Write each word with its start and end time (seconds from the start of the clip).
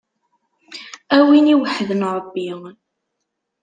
A 1.15 1.17
win 1.27 1.51
iweḥden 1.53 2.01
Ṛebbi. 2.17 2.51